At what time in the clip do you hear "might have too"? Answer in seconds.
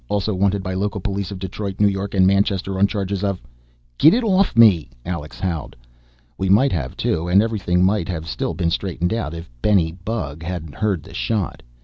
6.49-7.27